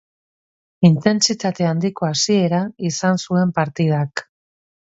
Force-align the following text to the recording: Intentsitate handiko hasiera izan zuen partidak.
Intentsitate 0.87 1.67
handiko 1.73 2.09
hasiera 2.09 2.63
izan 2.93 3.23
zuen 3.27 3.53
partidak. 3.59 4.29